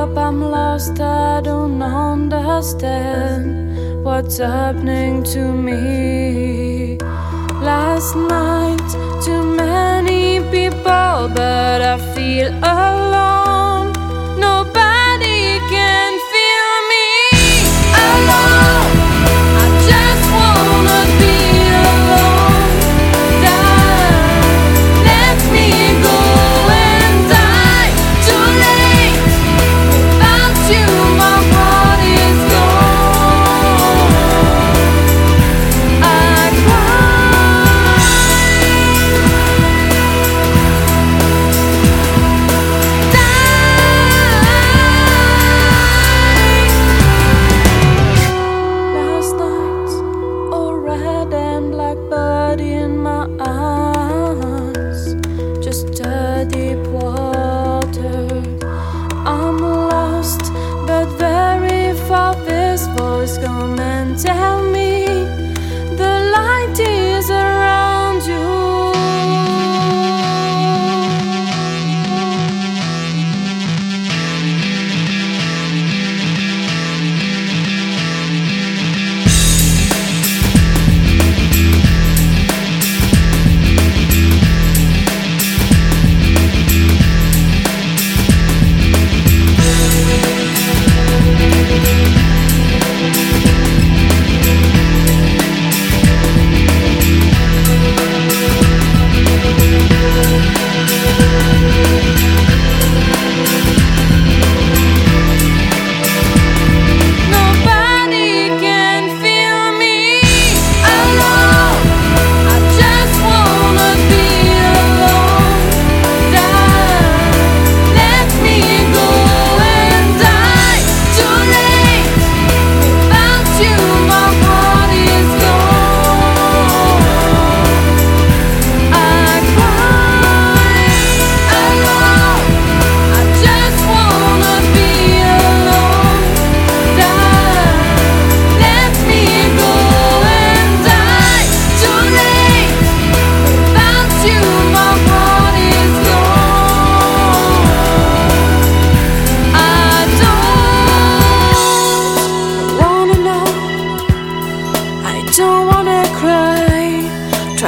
up, 0.00 0.16
I'm 0.16 0.40
lost, 0.40 0.98
I 0.98 1.42
don't 1.42 1.82
understand 1.82 3.44
what's 4.02 4.38
happening 4.38 5.22
to 5.34 5.52
me. 5.52 6.96
Last 7.60 8.16
night, 8.16 8.88
too 9.22 9.42
many 9.42 10.40
people, 10.50 11.28
but 11.36 11.82
I 11.82 11.98
feel 12.14 12.48
alone. 12.64 13.09
to 64.22 64.32
have. 64.34 64.49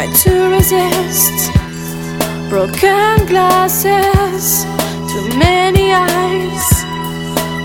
tried 0.00 0.16
to 0.16 0.48
resist. 0.48 1.52
Broken 2.48 3.26
glasses, 3.26 4.64
too 5.12 5.38
many 5.38 5.92
eyes 5.92 6.84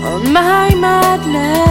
on 0.04 0.32
my 0.32 0.74
madness. 0.74 1.65